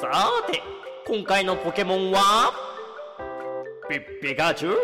[0.00, 0.08] さ
[0.50, 0.62] て
[1.06, 2.54] 今回のポケモンは？
[3.86, 4.74] ピッピカチュウ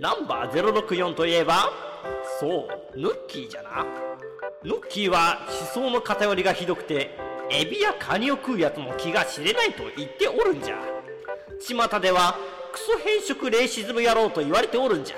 [0.00, 1.70] ナンバー064といえば
[2.38, 3.86] そうヌッキーじゃな。
[4.62, 5.38] ヌッキーは
[5.74, 7.16] 思想の偏りがひどくて
[7.50, 10.76] エビやカニを食うやつも気が知れないと言っておるんじゃ。
[11.58, 12.36] 巷では
[12.70, 15.16] クソ変色レイシズム野郎と言われておるんじゃ。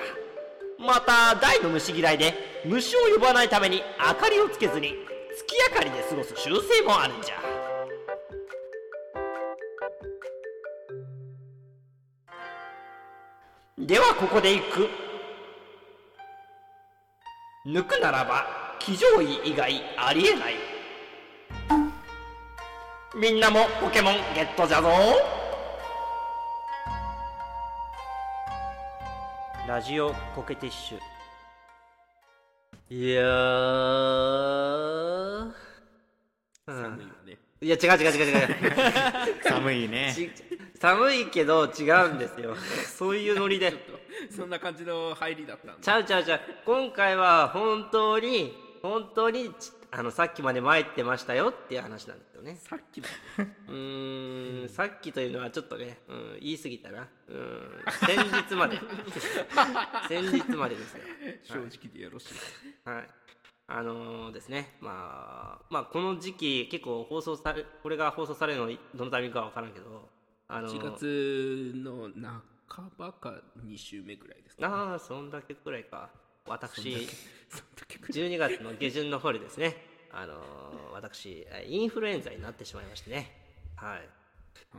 [0.79, 2.33] また大の虫嫌いで
[2.65, 4.95] 虫を呼ばないために明かりをつけずに
[5.35, 7.37] 月明かりで過ごす習性もあるんじゃ。
[13.79, 14.89] ではここでいく。
[17.67, 18.45] 抜くならば
[18.79, 20.55] 騎乗位以外ありえない。
[23.17, 24.91] みんなもポケモンゲットじゃぞ。
[29.67, 31.20] ラジオコケティッシュ。
[32.93, 33.27] いやー、
[36.67, 37.39] 寒いよね。
[37.63, 38.49] いや違う違う違う違う。
[39.45, 40.13] 寒いね。
[40.17, 40.29] ち
[40.81, 42.57] 寒いけど違うんですよ。
[42.99, 43.73] そういうノリで。
[44.35, 45.95] そんな感じの入りだったんちだ。
[45.95, 46.41] ゃうちゃうちゃう。
[46.67, 52.57] 今回は本当に本当にちあのさっきまで参ってましたよっていう話なんですよね。
[52.57, 53.07] さっきの？
[53.69, 57.09] うーんさっきというのはちょっとね、うん、言い過ぎたな。
[57.29, 58.17] うん先
[58.49, 58.79] 日まで。
[60.09, 61.03] 先日までですよ。
[61.43, 62.35] 正直でよろしい。
[62.89, 63.09] はい。
[63.73, 68.67] あのーですねまあまあこの時期結構放送されこれが放送されるの
[68.97, 70.11] どのタイミングかわからんけど
[70.49, 72.11] あのー1月の
[72.69, 74.75] 半ばか2週目ぐらいですか、ね。
[74.75, 76.11] ああそんだけくらいか
[76.51, 77.07] 私
[77.49, 79.77] そんだけ12月の下旬の方でですね。
[80.13, 83.31] あのー私えインフルエンザになってしまいましてね。
[83.77, 84.09] はい。
[84.75, 84.79] あ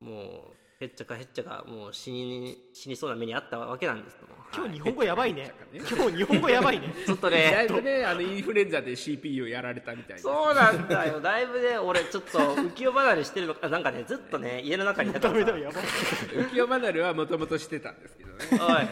[0.00, 4.34] もうへっちゃかへっちゃかもう死に死にそうな目にあったわけなんですけども。
[4.54, 4.90] 今日日はい。
[4.90, 5.52] 本語やばいね。
[5.72, 6.94] 今日日本語やばいね。
[7.06, 10.22] ちょっとーだいねぶね、あのインフルエンザで CPU やられたみたいな。
[10.22, 11.20] そうなんだよ。
[11.20, 18.36] だいぶね俺ちょっと浮世離れしてるのかなんかねずっとね家の中にいたかダら 浮世離れはもともとしてたんですけどね。
[18.60, 18.88] おい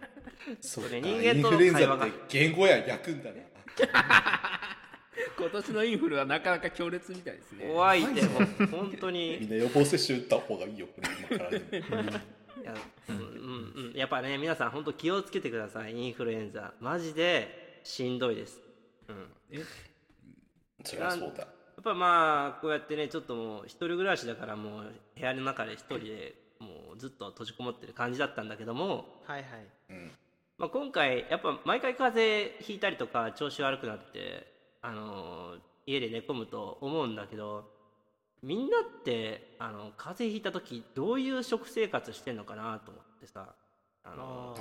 [0.60, 0.90] そうか。
[0.90, 3.36] ね人間とのインフルエンザ会話がって言語や焼くんだな。
[5.38, 7.66] 今年のインフルはなかなか強烈みたいですね。
[7.66, 8.40] 怖いでも
[8.70, 12.02] 本当みにんな予防接種打った方がいいよこれ今からでも。
[12.62, 12.74] いや
[13.08, 13.24] うんうん
[13.90, 13.92] うん。
[13.94, 16.74] やっぱね皆さん本当気をつけてくださいインフルエンザ。
[16.80, 18.60] マジでしんどいです。
[19.50, 19.64] え？
[20.84, 21.38] そりゃそうだ。
[21.40, 21.46] や
[21.80, 29.66] っぱまあこうやってねちょっともう一人暮らしだからもう部屋の中で一人でもうずっと閉じこもってる感じだったんだけども、はいはい。
[29.90, 30.12] うん
[30.60, 34.46] まあ、今回やっぱ毎回風邪ひいたりとか調子悪くなって、
[34.82, 37.64] あのー家で寝込むと思うんだけど
[38.42, 43.48] みんなってあの風邪ひいた時どういう食生活してんのかなと思ってさ、
[44.04, 44.54] あの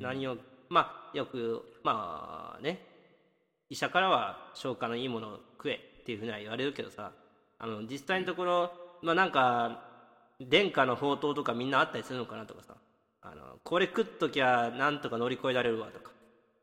[0.00, 0.38] 何を
[0.68, 2.80] まあよくまあね
[3.70, 7.12] 医者からは消化のいいものを食えっていうふうには言われるけどさ
[7.58, 9.82] あの実際のところまあなんか
[10.40, 12.74] 殿下の宝刀とかみんなあったりするのかなとかさ
[13.30, 16.12] あのこれ食っときゃなんとか乗り越えられるわとか。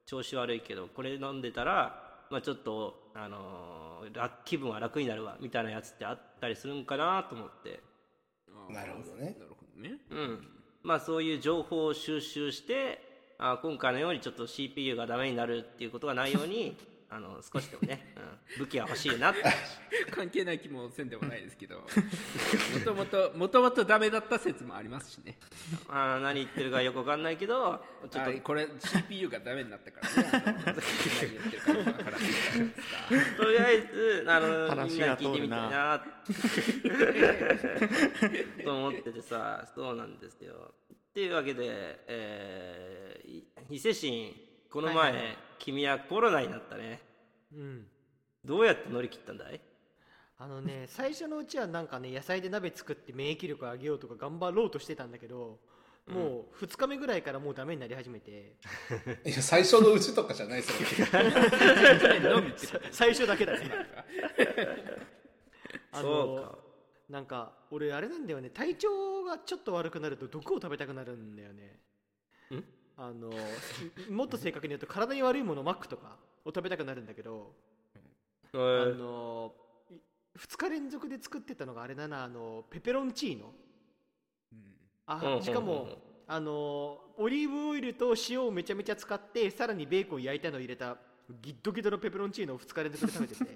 [0.05, 7.79] 調子悪いけどこれ飲んでたらまあちょっとあのー楽気分は楽になるわみたいなやつってあったりするんかなと思って。
[8.69, 9.35] なるほどね。
[9.39, 9.97] なるほどね。
[10.09, 10.47] うん、
[10.83, 12.99] まあそういう情報を収集して
[13.37, 16.75] あ今回のようにちょっと CPU がダメになるっていうことがないように
[17.15, 18.11] あの少しでもね、
[18.57, 19.43] うん、武器が欲しいなって。
[20.09, 21.85] 関係ない気もせんでもないですけど、も
[22.83, 25.37] ともと、もともとダメだった説もありますしね。
[25.87, 30.83] あ何言ってるかよくわかんないけどちょっとあこれ CPU がダメになったからね。
[33.37, 36.03] とりあえずあのみ話んな聞いてみたいな
[38.63, 40.73] と思っててさそうなんですよ。
[40.91, 41.63] っていうわけで、
[42.07, 46.99] えー、い伊勢神この前、はいはい君はコロナになったね。
[47.53, 47.87] うん。
[48.43, 49.61] どうやって乗り切ったんだい？
[50.37, 55.61] あのね 最初のうちはなんかね野菜で鍋作って免疫力上げようとか頑張ろうとしてたんだけど
[56.05, 58.57] もう2日目ぐらいからもうダメになり始めて。
[59.25, 62.19] いや最初のうちとかじゃないそれ。
[62.19, 63.71] のみってこと最初だけだね。
[65.93, 66.57] あそのうか。
[67.07, 68.49] なんか俺あれなんだよね。
[68.49, 71.79] 体調がちょっと悪くなると毒を食べたくなるんだよね。
[72.51, 72.82] ん？
[72.97, 73.31] あの
[74.09, 77.51] もっと正確に言うと体に悪いものマックとかを食べたくなるんだけど
[78.53, 79.51] えあーの
[80.37, 83.51] 2日連続で作ってたのがあれだなあのペペロンチーノ。
[84.51, 84.59] うん。
[85.07, 85.87] あしかも
[86.27, 90.97] あのオリーブオイルと塩をめちゃめちゃ使ってさらにベーコン焼いたのを入れた
[91.41, 93.51] ギッドギドのペペロンチーノを2日連続で食べてて。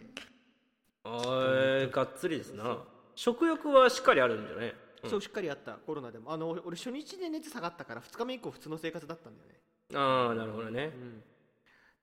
[1.04, 2.78] あーがっつりですな。
[3.16, 4.66] 食欲はしっかりあるんじゃね？
[4.68, 6.32] うんそうしっかりあったコロナでも。
[6.32, 9.56] あの俺初日で熱下がったから2日目以降普通の生活だったんだよね、
[9.96, 10.92] ああなるほどね。
[10.94, 11.24] うん、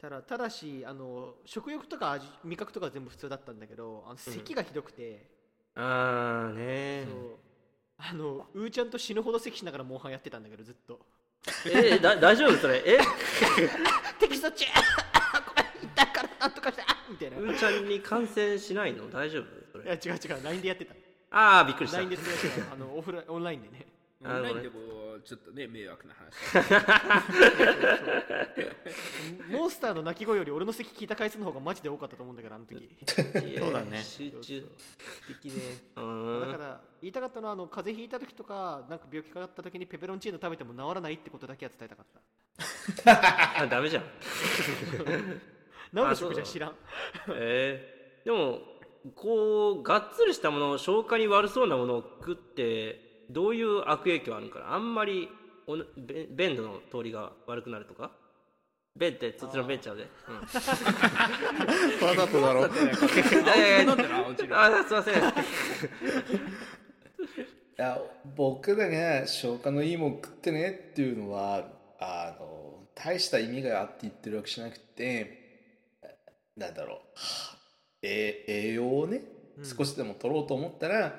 [0.00, 5.26] ただただしあの食欲とか味味覚とかは全部普通だったんだけどあの咳がひどくて、
[5.74, 7.06] ああね。
[7.10, 7.36] そう。
[7.96, 11.00] あのうーちゃんと死ぬほど咳しながらモンハンやってたんだけどずっと。
[11.66, 12.56] えだ大丈夫？
[12.56, 12.82] それ。
[12.86, 12.98] え？
[14.18, 14.66] 敵そっち。
[15.46, 15.90] ごめん。
[15.92, 16.82] 痛いからなんとかして。
[16.82, 17.38] あみたいな。
[17.38, 19.10] うーちゃんに感染しないの？
[19.10, 19.78] 大丈夫？
[19.78, 20.44] そいやれ違う違う。
[20.44, 20.94] LINE でやってた
[21.30, 21.98] ああびっくりした。
[21.98, 23.86] LINE でてたあのオフラインオンラインでね。
[24.24, 24.74] オンラインでも
[25.24, 26.32] ちょっとね迷惑な話。
[29.50, 32.88] モンスターの鳴き声より俺の咳聞いた回数の方がマジで多かったと思うんだけどあの時。
[33.58, 34.02] そうだね。
[34.02, 34.70] 集中
[35.42, 35.60] 的ね。
[35.96, 36.00] う
[36.46, 42.06] だから言いたかったのはあの風邪ひいた時とかなんか病気かかった時にペペロンチーノ食べても治らないってことだけは伝えたかっ
[43.04, 43.62] た。
[43.62, 44.04] あ ダメじゃん。
[45.94, 46.76] 治る食じゃ知らん。
[47.28, 48.73] えー、でも
[49.14, 54.74] こうがっつりしたもの消化に悪そうなものを食ってどういう悪影響あるのかな？
[54.74, 55.28] あんまり
[55.66, 58.10] お便の通りが悪くなるとか？
[58.96, 60.36] 便ってそっちの便ちゃうで、うん、
[62.06, 62.64] わざとだろ。
[64.54, 65.14] あすいません。
[65.14, 65.18] い
[67.76, 68.00] や
[68.36, 71.66] 僕らが消化のいいもん食ってねっていうのは
[71.98, 75.66] あの大した意味があって言ってるわけじゃなくて
[76.56, 77.00] なんだろう
[78.06, 79.22] え栄養をね
[79.62, 81.14] 少しでも取ろうと思ったら、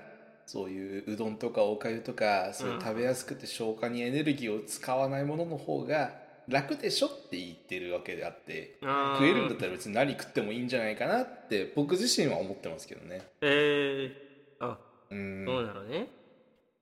[0.45, 6.11] そういううどんとかおかゆとかそういう食べやすくて消化にエネルギーを使わないものの方が
[6.47, 14.77] 楽でしょって言ってるわけであってあ食えるんだったら別に何食ってもいいんじゃないかなって僕自身は思ってますけどねえー、あ
[15.09, 16.09] うんそうなのね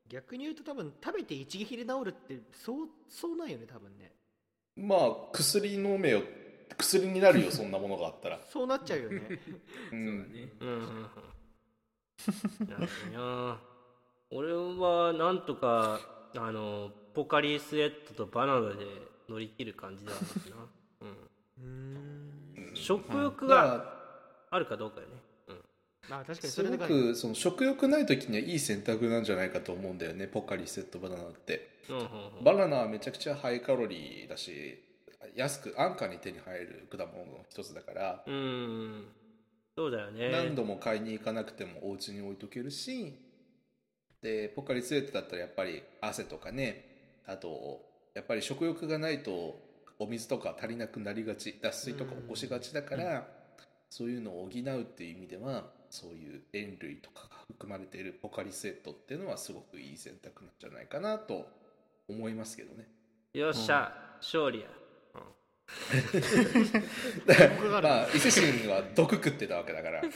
[0.10, 4.12] 逆に言うと多分食べて一撃で治るってそうそうなんよね多分ね
[4.76, 5.00] まあ
[5.32, 6.24] 薬飲めよ
[6.78, 9.40] 薬になるよそんなものがあったら、そうなっちゃうよね。
[9.92, 10.00] うそん、
[12.66, 12.88] うだね。
[13.16, 13.58] うん。
[14.32, 15.46] 俺はなん。
[15.46, 16.00] とか
[16.36, 18.86] あのポカリスエットとバナナで
[19.30, 20.18] 乗り切る感じだな、
[21.02, 21.10] うん、
[21.62, 22.76] うーん。
[22.76, 23.94] 食欲が
[24.50, 25.14] あるかどうかよね、
[25.50, 29.24] うん、あ確かにらすごそれでかいくその食欲ない時にはいい選択なん。
[29.24, 29.98] じゃないかと思うん。
[30.00, 31.98] だよねポカリスエットバナナってうん。
[31.98, 32.04] うん。
[32.04, 32.06] う
[32.42, 32.44] ん。
[32.44, 34.84] バナナはめちゃくちゃハイカロリーだし
[35.36, 39.06] 安く安価に手に入る果物の一つだから、うーん
[39.76, 40.32] そうだよね。
[40.32, 43.18] 何度も買いに行かなくてもお家に置いとけるし
[44.22, 46.86] でポカリスエットだったらやっぱり汗とかね
[47.26, 47.82] あと
[48.14, 49.60] やっぱり食欲がないと
[50.00, 53.28] お水とか足りなくなりがち脱水とか起こしがちだから、
[53.90, 61.46] そういうのを補うっていう意味ではそういう塩類とかが含まれているポカリスエットっていうのはすごくいい選択なんじゃないかなと
[62.10, 62.88] 思いますけどね。
[63.34, 64.66] よっしゃ、勝利や、
[67.72, 70.02] まあ伊勢神は毒食ってたわけだから。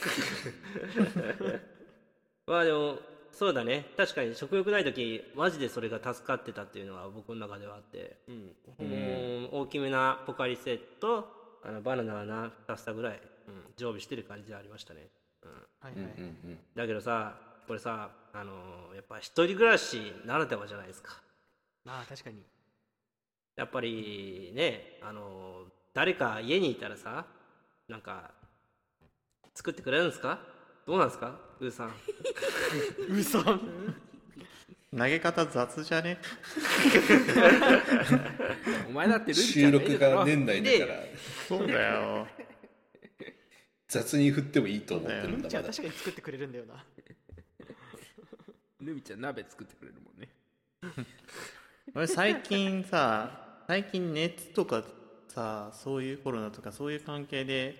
[2.46, 2.98] まあでも
[3.32, 3.86] そうだね。
[3.96, 8.54] 確かに食欲ない時マジでそれが助かってたっていうのは僕の中ではあって、うん。
[8.86, 15.08] もう大きめなポカリセットあのバナナはな2房ぐらい、うん、常備してる感じでありましたね、
[15.42, 16.58] うん、はいはい、うんうん。
[16.74, 21.22] だけどさこれさあのーやっぱ一人暮らしならではじゃないですか。
[21.84, 22.42] まあ確かに
[23.58, 27.26] やっぱりねあのー誰か家にいたらさ
[27.88, 28.30] なんか
[29.52, 30.38] 作ってくれるんですか？
[30.86, 31.40] どうなんですか？
[31.58, 31.92] ウーさん。
[33.10, 33.60] うさん？
[34.96, 36.18] 投げ方雑じゃね？
[38.88, 41.00] お前だってルビちゃ収録が年内だから。
[41.48, 42.28] そうだよ。
[43.88, 45.74] 雑に振ってもいいと思ってるんだじゃあまだ。
[45.74, 46.84] 確かに作ってくれるんだよな。
[48.82, 50.28] ルビちゃん鍋作ってくれるもんね。
[51.96, 54.82] 俺最近さ最近熱とか
[55.28, 57.74] さそういうコロナとかそういう関係で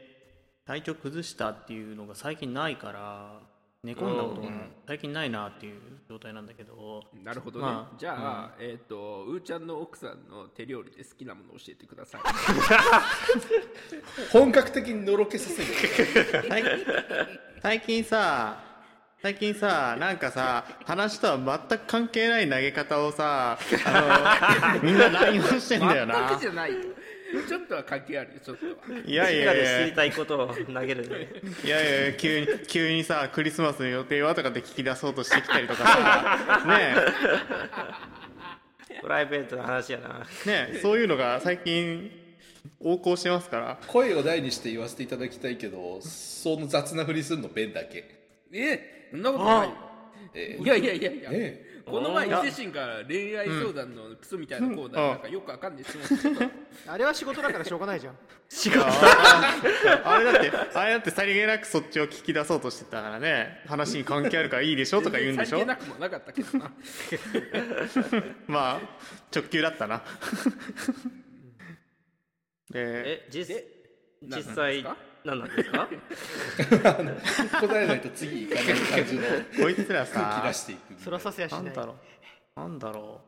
[0.66, 3.40] 体調崩したっていうのが最近ないから
[3.82, 4.48] 寝込んだことが
[4.86, 7.04] 最近ないなっていう状態なんだけど。
[7.24, 12.20] なるほどね、まあじゃあ、えっ、とうーちゃんの奥さんの手料理で好きなものを教えてください。
[14.30, 16.44] 本格的にのろけさせる。
[16.50, 16.62] 最
[17.62, 18.67] 最近さ
[19.20, 21.36] 最近さなんかさ話とは
[21.68, 26.72] 全く関係ない投げ方をさあの みんな乱用してんだよ全なくじゃない。
[26.72, 26.78] よ
[27.46, 28.72] ちょっとは関係あるよちょっとは。
[29.04, 31.28] いやいみんなで知やいりたいことを投げるね。
[31.68, 36.62] やいやいや急に急にさクリスマスの予定はとかって聞き出そうとしてきたりとかさ。
[36.68, 36.94] ね
[39.00, 40.26] プライベートな話やな。
[40.46, 42.08] えねえそういうのが最近
[42.80, 43.78] 横行してますから。
[43.88, 48.04] 声を大にして言わせていただきたいけどその雑なふりするのベンだけ。
[48.52, 49.74] えそんなことないよ。
[50.34, 56.50] えいやいやいやいや、えこの前伊勢神が恋愛相談のクソみたいなコーナーなんかよくわかんない質問してた。
[56.92, 58.14] あれは仕事だからしょうがないじゃん。
[60.04, 66.70] あれだってあれだってさりげなくそっちを聞き出そうとしてたからね話に関係あるからいいでしょとか言うんでしょさりげなくもなかったけどな
[68.46, 68.80] まあ
[69.34, 70.02] 直球だったな
[72.70, 73.54] でえ実
[74.22, 74.84] 実際
[75.28, 75.88] 何なんですか？
[77.60, 79.22] 答えないと次行かない感じの
[79.62, 81.64] こいつら空気さ出していくそらさせやしない。
[81.64, 81.92] なんだろ
[82.56, 82.60] う？
[82.60, 83.20] なんだろ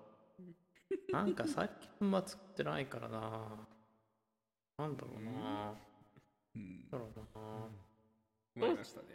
[1.10, 1.12] う？
[1.12, 3.20] なんか最近あんま作ってないからな。
[4.78, 5.74] なんだろうな。
[6.56, 6.88] うん。
[6.90, 8.66] なんだろうな。
[8.66, 9.06] 思いましたね。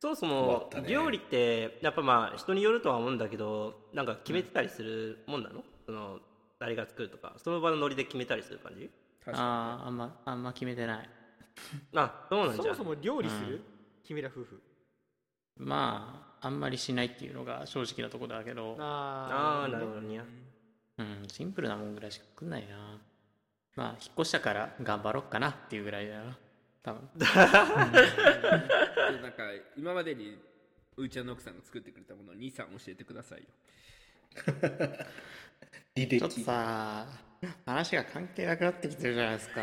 [0.00, 5.64] そもそも料理ってやっぱまあ人によるとは思うんだけどなんか決めてたりするもんなの？
[5.86, 6.20] その
[6.58, 8.90] 誰が作るとかその場のノリで決めたりする感じ？
[9.24, 11.10] 確かあーあんまあんま決めてない
[11.94, 12.62] あそうなんじゃ。
[12.62, 13.64] そもそも料理する、うん。
[14.02, 14.62] 君ら夫婦。
[15.56, 18.76] まああんまりしないっていうのが正直なところだけど。
[18.78, 20.24] ああなるほどどね。
[20.98, 23.00] うんシンプルなもんぐらいしか作んないな。
[23.76, 26.38] まあ引っ越したから頑張ろっかなっていうぐらいだよな。
[26.82, 27.08] 多分。
[29.16, 29.44] になんか
[29.76, 30.38] 今までに
[30.96, 33.46] うーちゃんの奥さんが作ってくれたものを兄さん教えてくださいよ。
[35.94, 37.06] 履ちょっと歴さ
[37.66, 39.62] 話が関係なくなってきてるじゃないですか。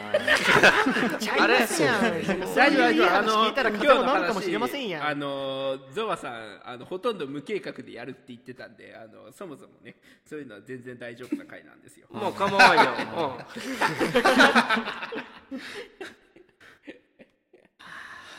[1.18, 2.02] ちゃいますやん。
[2.02, 5.08] 大丈夫大丈夫あの聞いたら風邪も治るかもしれませんやん。
[5.08, 9.96] あのゾワさんあのほとんど無計画でやるって言ってたんであのそもそもね
[10.26, 12.08] そういうのは全然大丈夫な回なんですよ。
[12.10, 13.46] もう構わんよ、うん。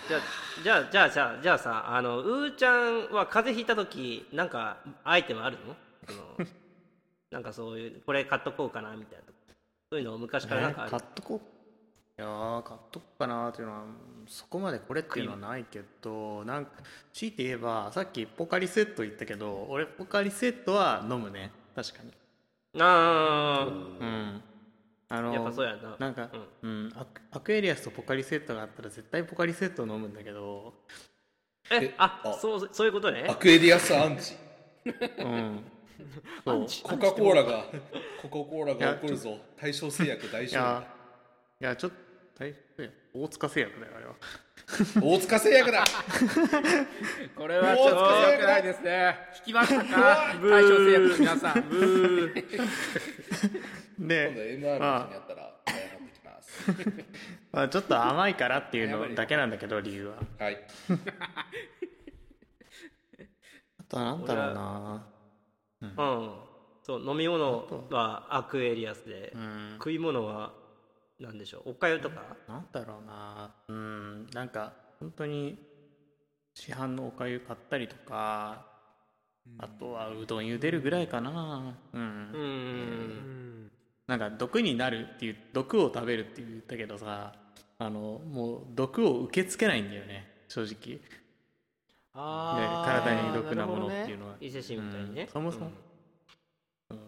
[0.09, 0.20] じゃあ
[0.62, 5.75] じゃあじゃあじゃあじゃあさあのうーちゃんは風邪ひいた時なんかアイテムあるの？
[6.06, 6.12] そ
[6.44, 6.60] の
[7.30, 9.38] なんかそういうこれ買っとこうかなみたいなとか
[9.90, 10.90] そういうの昔からなんかある。
[10.90, 11.38] 買っとこう。
[12.18, 13.84] いやー買っとこうかなっていうのは
[14.26, 16.72] そこまでこれっていうのはないけどなんか
[17.14, 21.50] 強いて言えばさっきポカリセット言ったけど俺ポカリセットは飲むね。
[21.75, 22.12] 確かに。
[22.78, 24.42] あうん。
[25.08, 25.96] あのあやっぱそうやな。
[25.99, 26.28] なんか、
[26.62, 26.92] うん。
[26.94, 30.75] アクアクエリアスとポカリセットがあったら絶対ポカリセットを飲むんだけど。
[31.70, 33.26] ええああそうそういうことね。
[33.28, 34.34] アクエリアスアンチ。
[35.18, 35.64] うん
[36.45, 37.64] コカ・コーラが
[38.23, 39.38] コカ・コーラが怒るぞ。
[39.59, 40.87] 対象製薬大丈いや
[41.61, 41.97] いやちょっと
[42.38, 42.54] 大
[43.12, 44.14] 大塚製薬だよあれは。
[44.97, 45.85] 夫 大塚製薬だ。
[47.37, 49.19] これはちょっと良くないですね。
[49.42, 50.35] 聞きましたか？
[50.40, 51.54] 対象製薬の皆さん。
[51.54, 52.35] 今度
[54.09, 56.71] で MR のま時にやったら謝ってきます。
[57.52, 60.16] まあちょっと甘いからっていうのだけなんだけど理由は。
[60.38, 60.64] はい。
[63.80, 65.07] あとはなんだろうな
[65.82, 65.96] うん。
[66.82, 69.72] そう飲み物はアクエリアスで、うん。
[69.75, 70.52] 食い物は
[71.18, 71.70] 何でしょう？
[71.70, 72.37] おかゆとか？
[72.49, 73.54] なんだろうな。
[73.68, 74.26] うん。
[74.32, 75.58] なんか本当に
[76.54, 78.66] 市販のおかゆ買ったりとか
[79.58, 81.76] あとはうどん茹でるぐらいかな。
[81.92, 82.08] うん、うん。
[82.08, 83.70] うん。
[84.06, 87.32] なんか毒になるっていう毒を食べるって言ったけどさ
[87.78, 90.99] あのもう毒を受け付けないんだよね正直
[92.12, 95.71] 体に毒なものっていうるのは、伊勢神みたいにね、うんそもそも
[96.90, 96.99] うん。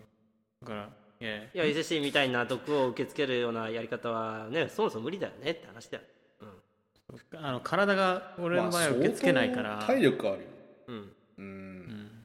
[0.63, 0.89] だから
[1.21, 1.37] いや。
[1.37, 6.05] いや伊勢神みたいな毒を受け付けるようなやり方はねそもそも無理だよねって話だよ。
[7.35, 10.49] あの体が俺の場合は受け付けないから、まあ体力あるよ。
[10.89, 11.79] うん、ううん。
[11.81, 12.25] ん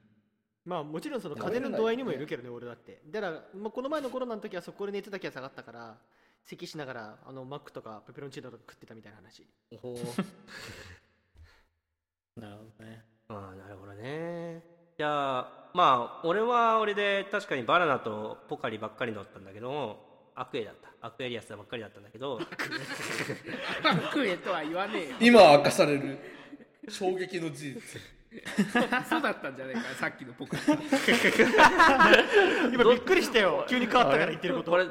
[0.66, 3.02] まあもちろんその風邪の度合いにもよるけどね俺だって。
[3.10, 5.98] だから、まあ、この前のコロナの時はそこで熱だけは下がったから
[6.44, 9.46] 咳しながらあのマックとかペペロンチーノとか食ってたみたいな話。
[9.74, 9.98] おほ
[12.40, 13.04] なるほどね。
[13.30, 14.64] ああなるほどね。
[14.98, 20.88] じゃあまあ俺は俺で確かにバナナとポカリばっかり乗ったんだけどもアクエだった。
[21.00, 22.40] アクエリアスばっかりだったんだけど。
[24.12, 25.16] 食えとは言わねえよ。
[25.20, 26.18] 今明かされる
[26.90, 28.02] 衝撃の事実
[29.10, 30.64] そうだったんじゃないかさっきのポカリ
[32.74, 33.66] 今びっくりしたよ。
[33.68, 34.72] 急に変わったから言ってること。
[34.72, 34.88] 俺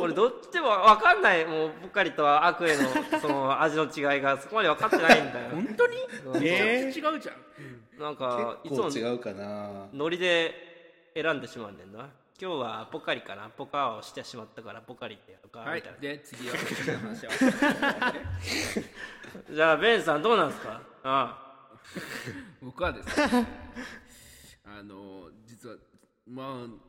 [0.00, 1.44] 俺どっちでも分かんない。
[1.46, 2.82] もうポカリとアクエの
[3.20, 5.48] その味の違いがそこまで分かってないんだよ。
[5.52, 5.96] 本当に？
[6.26, 6.42] うん。
[6.42, 7.36] めちゃくちゃ違うじゃん
[8.02, 9.86] なんかいつも結構違うかな。
[9.92, 12.10] ノリで選んでしまうんだよな。
[12.38, 13.48] 今日はポカリかな。
[13.48, 15.80] ポカをしてしまったからポカリってやるか、はい。
[15.80, 15.98] みたいな。
[16.00, 16.56] で次は。
[19.50, 20.82] じゃあベンさんどうなんですか？
[21.04, 21.45] あ
[22.62, 23.46] 僕はですね
[24.64, 25.76] あの実は
[26.26, 26.86] まあ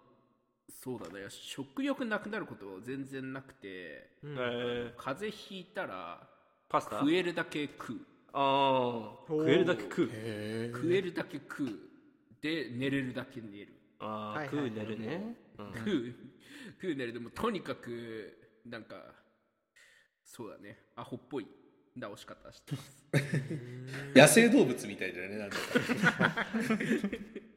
[0.70, 1.26] そうだね。
[1.30, 4.96] 食欲なくなること全然なくてあ、えー。
[4.96, 6.28] 風邪ひいたら
[6.70, 7.00] パスタ？
[7.00, 7.98] 食えるだけ食う。
[8.34, 10.10] ああ食えるだけ食う。
[10.12, 11.80] へ食えるだけ食う。
[12.42, 13.74] で寝れるだけ寝る。
[14.00, 14.70] ああ、はいはいはい。
[14.70, 15.74] 食う寝るね、うん。
[15.74, 16.16] 食う
[16.82, 17.14] 食う寝る。
[17.14, 19.14] でもとにかくなんか
[20.24, 20.90] そうだね。
[20.96, 21.48] アホっぽい
[22.00, 23.08] 直し方してます。
[24.16, 25.58] 野生動物みたいだよねなんか。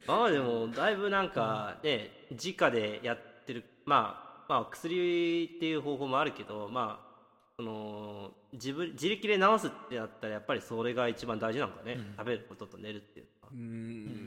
[0.07, 7.11] あ あでもだいぶなんかね直でやってるまあまあ薬っていう方法もあるけどまあ
[7.55, 13.49] その自分自力で治すってやったらやっぱりそれが一番大事なんかね、食べることと寝るっていうのは。
[13.51, 13.59] うー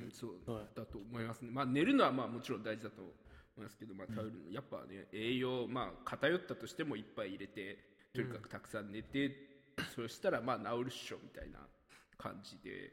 [0.09, 1.51] んそうはいだと思いますね。
[1.51, 3.11] まあ寝るのはまあもちろん大事だと思
[3.59, 4.51] いますけどまあ食べるの。
[4.53, 7.79] やっぱね栄養まあ偏ったとしてもいっぱい入れて
[8.15, 9.54] とにかくたくさん寝て、
[9.95, 11.59] そしたらまあ治るっしょみたいな
[12.19, 12.93] 感じで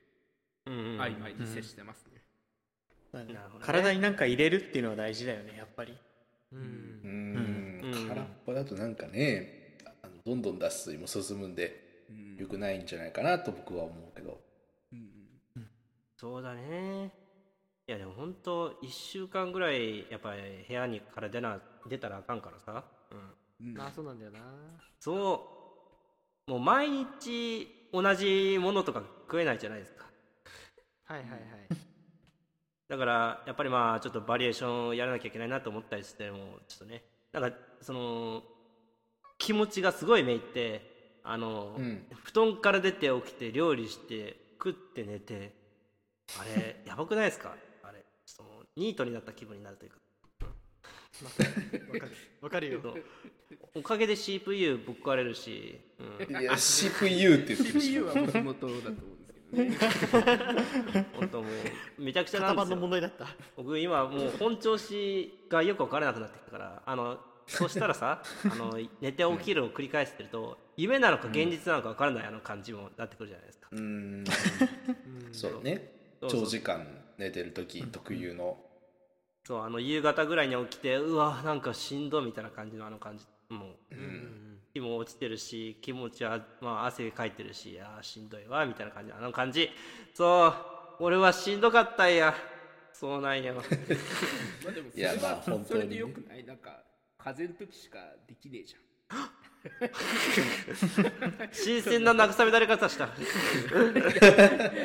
[0.66, 1.02] うんうん。
[1.02, 2.22] 曖昧に接してますね、
[3.12, 3.28] なん。
[3.28, 3.66] かなるほどね。
[3.66, 5.98] 体になんか入れるっていうのは大事だよねやっぱり。
[6.54, 6.60] うん。
[6.62, 6.64] う
[7.08, 8.06] ん。
[8.06, 8.08] ん。
[8.08, 12.38] 空っぽだとなんかねあのどんどん脱水も進むんでうん。
[12.38, 14.40] 良くないんじゃないかなと僕は思うけど。
[14.94, 15.08] うん
[16.18, 17.12] そうだね。
[17.88, 21.60] いやでも本当1週間ぐらいやっぱり部屋にから出な
[21.90, 22.86] 出たらあかんからさ、
[23.60, 23.74] うん、うん。
[23.74, 24.40] まあそうなんだよな。
[25.00, 25.61] そう
[26.48, 30.06] もう毎日同じものとか食えないじゃないですか。
[31.06, 31.40] はいはいはい。
[32.90, 38.44] だからやっぱりまあちょっとバリエーションをやらなきゃいけないなと思ったりしてもちょっとねなんかその
[39.38, 42.06] 気持ちがすごいめいってあの、うん。
[42.24, 45.54] 布団から出て起きて料理して食って寝て
[46.40, 47.56] あれやばくないですか？
[47.84, 49.98] あれそのニートになった気分になるというか
[51.26, 52.12] わかる。
[52.42, 52.82] わかるよ。
[53.76, 57.88] おかげで CPU ぶっ壊れるし、うん、いや CPU って言ってるし。
[57.88, 58.98] CPU はもともとだと思
[59.54, 61.06] うんですけどね。
[61.14, 61.50] 本当も
[61.98, 62.78] うめちゃくちゃなんですよ。
[62.78, 63.28] 問題だった。
[63.56, 73.84] 僕今もう本調子がよく分からなくなってきたからあのそしたらさ あの寝て起きるを繰り返してると夢なのか現実なのか分からないあの感じもなってくるじゃないですか、うーん。
[73.84, 74.26] うん。
[75.32, 75.92] そうね。
[76.22, 76.42] そうそう。
[76.44, 76.88] 長時間
[77.18, 78.58] 寝てる時特有の
[79.46, 83.26] そうあの夕方ぐらいに起きてうわなんかしんどみたいな感じのあの感じ。
[83.50, 84.02] もうううん。
[84.04, 89.70] ん気も落ちてるし気持ちは、まあ、汗かいてるしあーしんどいわみたいな感じあの感じ。
[90.14, 90.48] そ
[91.00, 92.34] う俺はしんどかったんや。
[92.94, 95.66] そうなんや まあでもそいやまあれは本当にね。
[95.66, 96.46] それでよくない？
[96.46, 96.84] なんか
[97.18, 98.82] 風邪の時しかできねえじゃん
[101.52, 103.10] 新鮮な慰められ方した。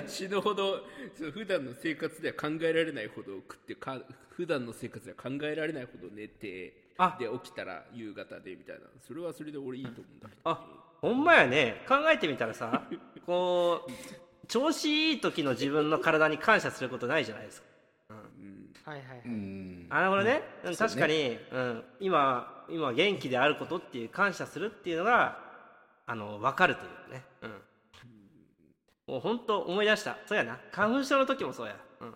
[0.07, 0.85] 死ぬほど
[1.33, 3.99] 普段の生活では考えられないほど食ってか
[4.31, 7.17] 普段の生活では考えられないほど寝てあ。
[7.19, 8.83] で起きたら夕方でみたいな。
[9.07, 10.65] それはそれで俺いいと思うんだけど、あ
[11.01, 11.85] ほんまやね。
[11.89, 12.83] 考えてみたらさ
[13.25, 13.91] こう
[14.47, 17.67] 調子いい時の自分の体に感謝することないじゃないですか
[18.87, 19.87] はいはいはういん。
[19.91, 20.77] あなるほどね、うん。
[20.77, 25.39] 確かに、うん、今今元気であることっていう感謝するっていうのが
[26.07, 30.17] あの分かるというね、うん、もう本当思い出した。
[30.27, 30.59] そうやな。
[30.71, 32.15] 花粉症の時もそうや、うん、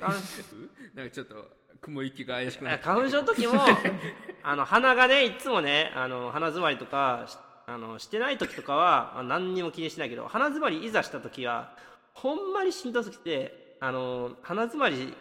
[0.00, 0.14] 花
[0.94, 3.54] なんかちょっと雲行きが怪しくなって花粉症の時も
[4.44, 7.36] あの鼻がねいつもねあの鼻づまりとかし
[7.66, 11.76] あのしてない時とかは、まあ、何にも気にしないけど鼻づまりいざした時は
[12.14, 15.14] ほんまにしんどすぎてあの鼻づまり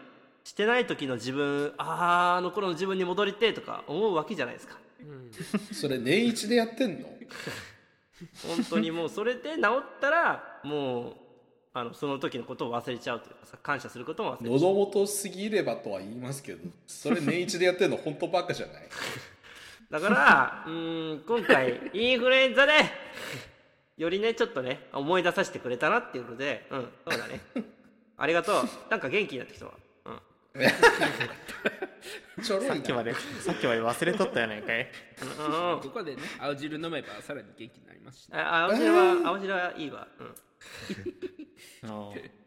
[0.43, 4.77] してない時の自分あーあの頃の自分に戻りてえとか思うわけじゃないですか。
[5.01, 5.31] うん。
[5.75, 7.09] それ年一でやってんの？
[8.47, 11.13] 本当にもうそれで治ったらもう
[11.73, 14.59] あのその時のことを忘れちゃうというかさ感謝することも忘れちゃう。
[14.59, 18.83] 喉元すぎればとは言いますけどそれ年一でやってんの本当バカじゃない？
[19.91, 22.73] だから、うーん、今回、インフルエンザで、
[23.97, 27.39] よりね、ちょっとね、思い出させてくれたなっていうことで、うん、そうだね。
[28.17, 28.69] ありがとう。
[28.89, 29.73] なんか元気になってきたわ。
[30.05, 30.19] うん。
[32.43, 34.87] ちょろいなさっきまでさっきまで忘れとったやないかい
[35.81, 40.07] ここでね青汁飲めばさらに元気になりますし、ね、あ青汁は、青汁はいいわ。
[40.19, 40.35] うん。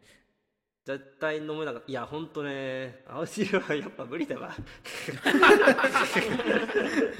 [0.89, 1.91] 絶対飲めなかった。
[1.91, 4.55] いや、ほんとね、青汁はやっぱ無理だわ。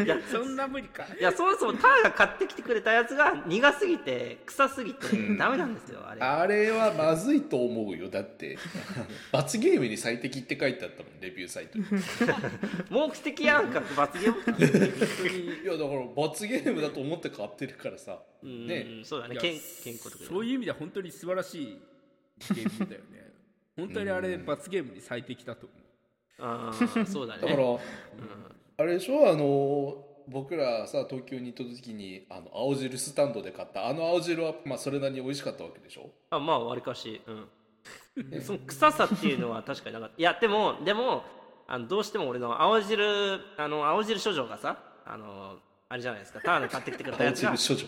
[0.03, 1.05] いや、そんな無理か。
[1.19, 6.21] いや、そもそもターが買ってきてくれたやつが苦すぎて、臭すぎて、ダメなんですよ、あれ。
[6.21, 8.57] あれはまずいと思うよだって。
[9.31, 11.85] 罰ゲームに最適って書いてあったもんレビューサイトに。
[12.89, 14.49] 目的やんか、罰ゲームか。
[15.63, 18.19] いやだから罰ゲームだと思って買ってるからさ。
[18.41, 19.01] うんね。
[19.03, 21.79] そうだね、健康とかそういう意味では本当に素晴らしい
[22.55, 23.28] ゲームだよね
[23.79, 25.79] 本当にあれ罰ゲームに最適だと思う。
[26.41, 27.41] ああそうだね。
[27.41, 27.63] だから、
[28.77, 29.29] あれでしょ？
[29.29, 33.87] あの僕らさ東京に行った時にあの青汁スタンドで買った。
[33.87, 36.09] あの青汁は、まあ、それなりに美味しかったわけでしょ？
[36.29, 37.47] あまあわりかしうん。
[38.41, 41.23] その臭さっていうのは確かになかったいやでもでも
[41.67, 45.57] あのどうしても俺の青汁あの青汁処女がさあの
[45.91, 46.39] あれじゃないですか。
[46.41, 47.57] ターンで買ってきてくれたや青つが。
[47.57, 47.87] 汁処女。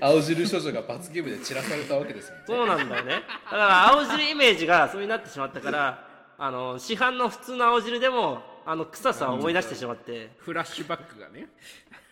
[0.00, 2.44] 青汁処女が罰ゲームで散らされたわけですもんね。
[2.46, 3.12] そうなんだよね。
[3.44, 10.30] だから青汁イメージがそうになってしまったからあの市販の普通の青汁でもあの臭さを思い出してしまって。
[10.38, 11.48] フラッシュバックがね。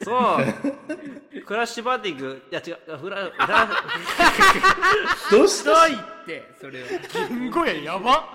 [0.02, 1.40] そう。
[1.42, 2.42] クラッシュバディング。
[2.50, 2.98] いや違う。
[2.98, 3.68] フラフラ
[5.32, 5.72] どうした？
[5.72, 6.42] ないって。
[6.60, 8.28] それすんごいやば。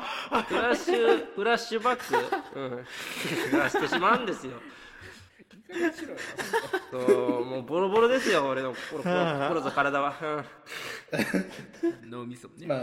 [0.48, 4.54] フラッシュフラッシュバック、うん、が してしまうんですよ
[6.92, 10.26] そうもうボロボロですよ俺の心心心と体は、う
[12.08, 12.80] ん脳みそもね、まあ、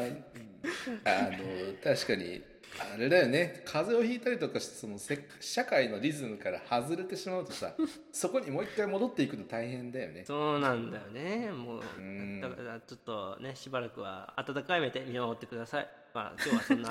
[1.05, 1.39] あの
[1.83, 2.43] 確かに
[2.79, 3.63] あれだよね。
[3.65, 7.73] 風邪をひいたりとかしてそのせ社会のリズムから外れてしまうとさ
[8.13, 10.25] そこにもう一回戻っていくの大変だよね。
[10.27, 11.81] そうなんだよねもう。
[11.99, 12.41] うん。
[12.41, 16.89] だからちょっとねしばらくは温かい目で見守ってくださいまあ今日はそんな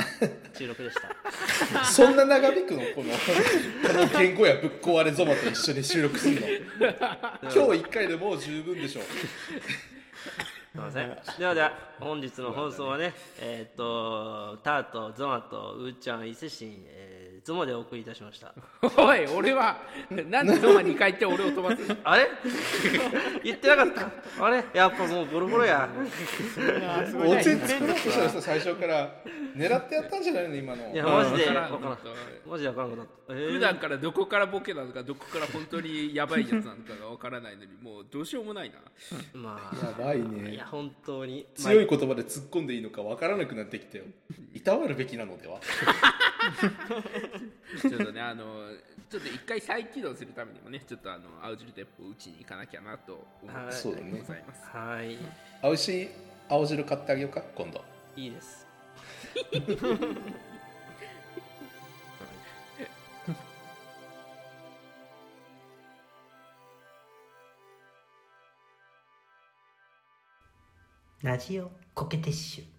[0.55, 0.95] 収録でし
[1.73, 1.81] た。
[1.83, 2.81] そんな長引くの？
[2.93, 6.47] このこの言語やぶっ壊れゾマと一緒に収録するの。
[7.51, 9.07] 今日一回でもう十分でしょす
[10.75, 11.17] いません。
[11.39, 17.14] ではでは本日の放送はねえっ、とタートゾマとうーちゃん伊勢神、えー、
[17.45, 18.55] ゾマでお送りいたしました？
[18.97, 19.77] おい俺は
[20.29, 21.95] なんでゾマ2回言って俺を飛ばすの？
[22.03, 22.27] あれ？
[23.45, 24.43] 言ってなかった？
[24.43, 24.63] あれ？
[24.73, 25.87] やっぱもうボロボロや。
[25.95, 29.13] 落ち着くなとしたらさ最初から。
[29.55, 30.55] 狙ってやったんじゃないの？
[30.55, 30.91] 今の。
[30.91, 31.97] いやマジでわからん。
[32.49, 33.53] マジでわからんくなった、えー。
[33.53, 35.03] 普段からどこからボケなのか？
[35.03, 38.77] どこから本当にやばいやつなのかがわからないのにもうどうしようもないな。
[39.39, 41.45] まやばいあいねや本当に。
[41.55, 44.05] 強い言葉で突っ込んでいいのかわからなくなってきたよ。
[44.55, 45.59] いたわるべきなのでは？
[47.81, 48.69] ちょっとねあの
[49.09, 53.73] ちょっと一回再起動するためにもねちょっとあの青汁鉄砲を打ちに行かなきゃなと思ってはい。
[53.73, 54.65] そうだねございます。
[54.67, 55.17] はい。
[55.61, 56.09] 青し
[56.49, 57.83] 青汁買ってあげようか今度。
[58.15, 58.65] いいです。
[71.21, 72.74] ラジオコケティッシュ